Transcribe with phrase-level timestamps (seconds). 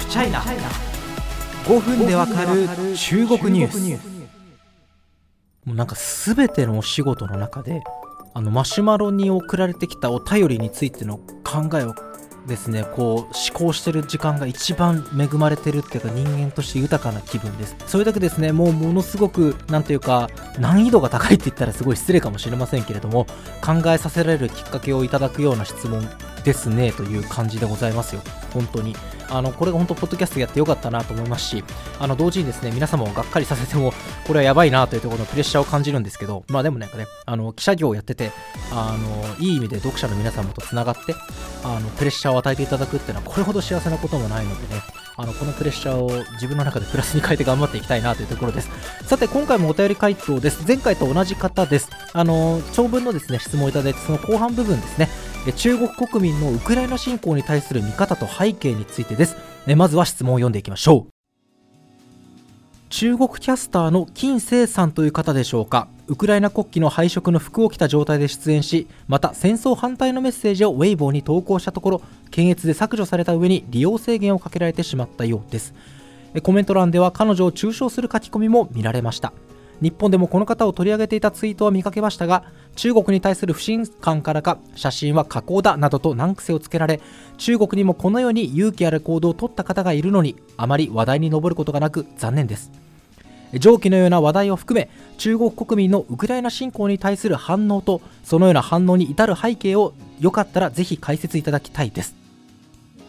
[0.00, 2.66] フチャイナ5分でわかる
[2.96, 4.20] 中国ニュース。
[5.66, 7.82] もうなんか全てのお仕事の中で
[8.32, 11.94] あのマシュマロに送られてきたお便りについての考えを
[12.46, 17.76] ですねこう思考してる時間が一番恵まれてるっていうか人間として豊かな気分です。
[17.86, 23.26] それだけですねもうものすごくなんていうか難易度が高いって言ったらすごい失礼かもしれませんけれども
[23.60, 26.08] 考えさせられるきっかけをいただくような質問
[26.44, 28.22] ですねという感じでございますよ。
[28.52, 28.96] 本当に。
[29.30, 31.64] あのこれが本当ポッドキャストやってよかったなと思いますし
[31.98, 33.92] あの同時にですね皆様をがっかりさせても
[34.26, 38.32] これはやばいなというところのプレッシャーを感じるんですけどまあでもなんかねあの記者業をやってて
[38.72, 41.14] あのいい意味で読者の皆様とつながって
[41.62, 44.82] あのプレッシャーを与えていただくっていうのはこれほど幸せなこともないのでね
[45.16, 48.70] あのこのプレッシャーを自分の中でプラスに変えて頑張っていきたいなというところです。
[49.04, 50.64] さて今回もお便り回答です。
[50.66, 51.90] 前回と同じ方です。
[52.14, 55.10] あの長文のですね質問をいただいてその後半部分ですね
[55.56, 59.36] 中国国民のウクライナ侵攻に対する見方と背景についてです。
[59.76, 61.12] まずは質問を読んでいきましょう。
[62.90, 65.88] 中国キャスターの金星さんという方でしょうか。
[66.08, 75.72] ウクライナ国旗の配色の服を着た状態で出演しまた戦争反対のメッセージをウェイボーに投稿したところ検閲で削除された上に利用制限をかけられてしまったようです。
[76.42, 79.32] コメント欄では彼女を中傷する書き込みも見られました。
[79.80, 82.44] 日本でもこの方を取り上げていたツイートは見かけましたが
[82.76, 87.00] 中国に対する不信感からか写真は加工だなどと難癖をつけられ
[87.38, 92.70] 中国にもこのように勇気ある行動を取った方がいるのにあまり話題に上ることがなく残念です。
[93.58, 102.14] 上記のような話題を含め中国国民のウクライナ侵攻に対する反応とそのような反応に至る背景をよかったらぜひ解説いただきたいです。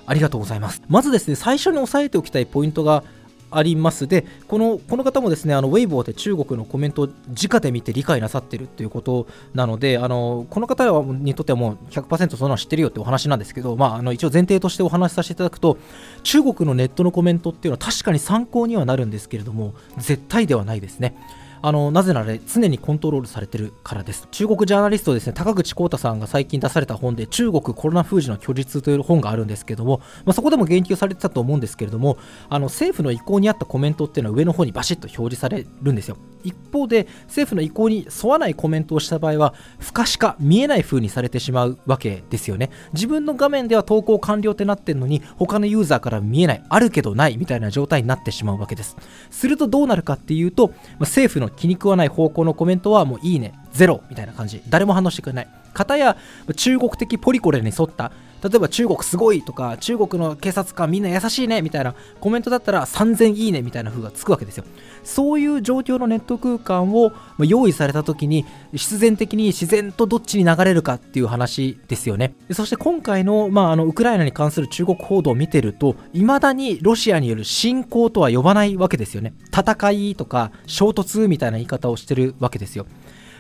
[0.08, 0.82] ありがとうございます。
[0.88, 3.04] まずですね最初に押さえておきたいポイントが
[3.52, 15.78] ありますでこのこの方もですねあのウェイボーで中国のコメントを直で見て理解なさってるっていうことなのであのこの方にとってはもう100%そんなの知ってるよってお話なんですけど、まあ、あの一応前提としてお話しさせていただくと
[16.24, 21.16] 中国のネットのコメントっていうのは確かに参考にはなるんですけれども絶対ではないですね。
[21.64, 24.28] あのなぜなら常にコントロールされてるからです。
[24.32, 32.18] 中国ジャーナリストですね高口浩太さんが最近出された本で中国コロナ封じの虚実という本があるんですけども、まあ、そこでも言及されてたと思うんですけれども
[32.50, 36.18] あの政府の意向に合ったコメントっていうのは上の方にバシッと表示されるんですよ。
[36.44, 42.72] 一方で政府の意向に沿わないコメントをした場合は不可視化見えない風にされてしまうわけですよね。
[42.94, 48.98] 自分の画面では投稿完了ってなってるのに他のユーザーから見えないあるけどないみたいな状態になってしまうわけです。
[49.30, 53.54] するとどうなるかっていうと、まあ、政府の気に食わない方向のコメントはもういいね。
[53.72, 54.62] ゼロみたいな感じ。
[54.70, 55.48] 誰も反応してくれない。
[55.74, 56.18] 方や
[56.56, 58.12] 中国的ポリコレに沿った
[58.44, 64.64] 例えば中国すごいとか中国の警察官みんな優しいねみたいなコメントだったら3000いいねみたいな風がつくわけですよ。
[65.04, 72.36] そういう状況のネット空間を用意された時に必然的に自然とどっちに流れるかっていう話ですよね。
[72.52, 79.34] そして今回の,、まあ、あのウクライナに関する中国報道を見てると未だにロシアによる侵攻とは呼ばないわけですよね。
[79.48, 82.86] 戦いとか衝突みたいな言い方をしてるわけですよ。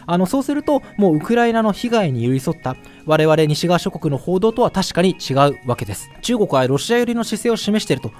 [0.05, 2.75] あのそうするともうウクライナの被害に寄り添った
[3.05, 8.11] 我々西側諸国の報道とは確かに違うわけです中国はロシア寄りの姿勢を示していると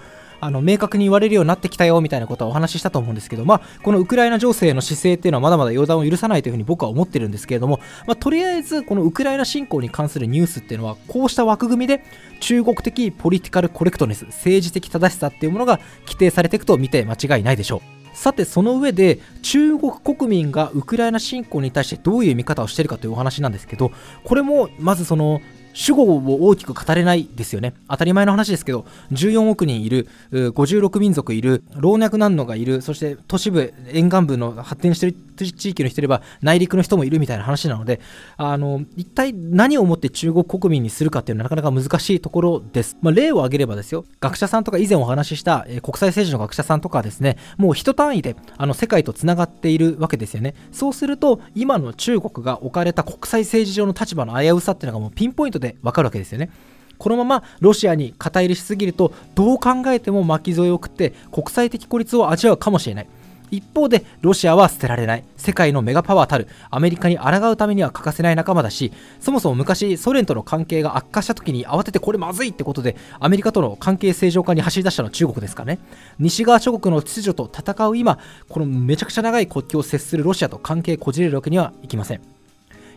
[0.42, 12.04] あの明確に言われるようになってきたよみたいなことはお話ししたと思うんですけど、まあ、このウクライナ情勢の姿勢っていうのはまだまだ予断を許さないというふうに僕は思ってるんですけれども、まあ、とりあえずこのウクライナ侵攻に関するニュースっていうのはこうした枠組みで
[12.40, 18.01] 中国的ポリティカルコレクトネス政治的正しさっていうものが規定されていくと見て間違いないでしょう。
[18.22, 23.92] さてその上で中国国民がウクライナ侵攻に対してどういう見方をしているかというお話なんですけど
[24.24, 25.42] これもまずその
[25.74, 27.74] 主語を大きく語れないですよね。
[27.90, 38.00] 当たり前の話ですけど、14億人いる、56民族いる、老若男女がいる、そして都市部、沿岸部の発展している地域の人いれば内陸の人もいるみたいな話なので、
[38.38, 42.98] あの一体何をもって中国国民にするかっていうのはなかなか難しいところです。
[43.02, 50.54] まあ、例を挙げればですよ、学者さんとか以前お話しした、え、国際政治の学者さんとかですね、もう一単位であの世界とつながっているわけですよね。
[50.72, 56.50] そうすると、今の中国が置かれた国際政治上の立場の危うさっていうのがもうピンポイントでわかるわけですよね。
[56.98, 63.08] このままロシアに肩入れしすぎるとどう考えても巻き添えを食って国際的孤立を味わうかもしれない
[63.52, 65.24] 一方でロシアは捨てられない。
[65.38, 75.80] 世界のメガパワーたるアメリカに抗うためには欠かせない仲間だしそもそも昔ソ連との関係が悪化した時に慌ててこれまずいってことでアメリカとの関係正常化に走り出したのは中国ですかね。
[76.20, 78.20] 西側諸国の秩序と戦う今
[78.50, 82.41] このめちゃくちゃ長い国境を接するロシアと関係こじれるわけにはいきません。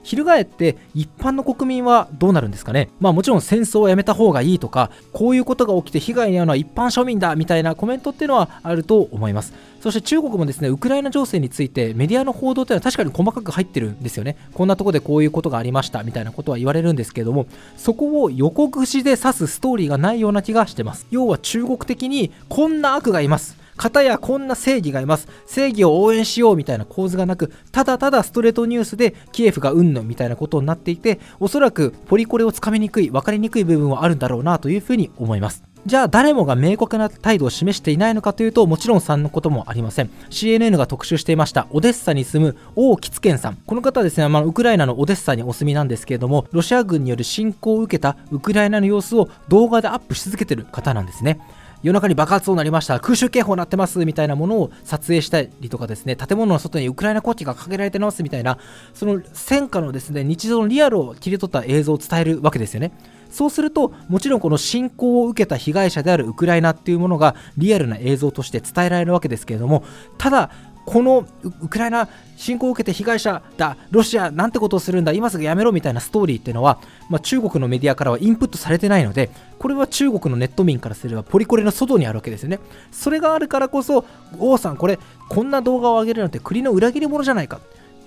[0.05, 17.47] 翻って一般の国民はどうなるんですかねまあもちろん戦争をやめた方がいいとかこういうことが起きて被害に遭うのは一般庶民だみたいなコメントっていうのはあると思いますそして中国もですねウクライナ情勢についてメディアの報道っていうのは確かに細かく入ってるんですよねこんなとこでこういうことがありましたみたいなことは言われるんですけれども
[17.77, 25.29] そこを予告串で指すストーリーがないような気がしてます要は中国的にこんな悪がいます方やこんな正義がいます。
[25.47, 35.65] 正義を応援しようみたいな構図がなくただただストレートニュースでキエフがうんぬんみたいなことになっていておそらくポリコレをつかみにくい分かりにくい部分はあるんだろうなというふうに思います。
[35.87, 40.11] じゃあ誰もが明確な態度を示していないのかというともちろん3のこともありません。
[40.31, 43.59] CNN が特集していましたオデッサに住む王吉健さん。
[43.67, 51.39] この方はですね、まあ、ウクライナのオデッサにお住みなんですけれどもロシア軍による侵攻を受けたウクライナの様子を動画でアップし続けている方なんですね。
[51.85, 52.99] 夜中に爆発音鳴りました。
[52.99, 56.17] 空襲警報鳴ってますみたいなものを撮影したりとかですね。
[56.17, 58.57] 建物の外にウクライナ国旗が掲げられてますみたいな
[58.95, 62.93] その戦火のですね日常のリアルを切り取った映像を伝えるわけですよね。
[63.29, 69.85] そうするともちろんこの侵攻を受けた被害者であるウクライナっていうものがリアルな映像として伝えられるわけですけれども
[70.17, 70.51] ただ
[70.87, 76.79] このウクライナ侵攻を受けて被害者だロシアなんてことをするんだ今すぐやめろみたいなストーリーっていうのは、
[77.09, 82.61] まあ、中国のメディアからはインプットされてないのでこれは中国のネット民からすればポリコレの外にあるわけですよね。
[82.93, 84.05] それがあるからこそ
[84.39, 84.99] 王さんこれ
[85.29, 87.61] こんな動画を上げるなんて国の裏切り者じゃないか。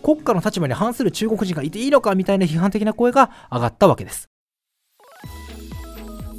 [0.03, 4.29] 国家の立場に反する中国人がいていいのかみたいな批判的な声が上がったわけです。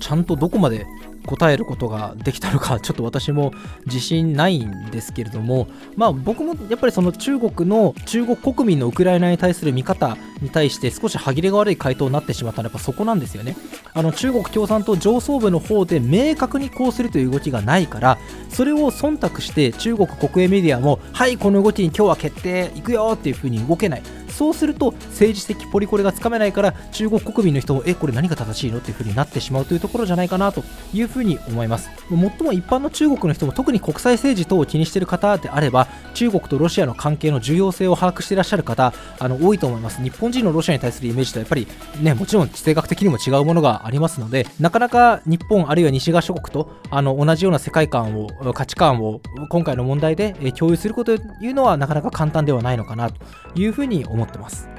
[0.00, 0.86] ちゃんとどこまで
[1.28, 3.52] 答えることができたのか ちょっと私も
[3.86, 13.56] 自信ないんですけれどもまあ僕もやっぱりその中国の中国国民のウクライナに対する見方に対して少し歯切れが悪い回答になってしまったのはやっぱそこなんですよね。
[13.92, 24.02] あの中国共産党上層部の方で明確にこうするという動きがないからそれを忖度して中国国営メディアもはいこの動きに今日は決定いくよっていう風に動けない。
[24.30, 28.78] そうすると政治的ポリコレがつかめないから中国国民の人もえこれ何が正しいの？
[28.78, 31.90] っていう風になってしまうというところじゃないかなという風に思います。
[32.08, 40.02] 最も一般の中国の人も特に国際政治等を気にしている方であれば中国とロシアの関係の重要性を把握していらっしゃる方あの多いと思います。
[40.02, 41.66] 日本人のロシアに対するイメージとやっぱり
[42.00, 53.16] ねもちろん地政学的にも違うものがありますのでなかなか日本あるいは西側諸国とあの同じような世界観を価値観を今回の問題で共有することというのはなかなか簡単ではないのかなと
[53.54, 54.17] いうふうに思います。
[54.18, 54.77] 思ってます。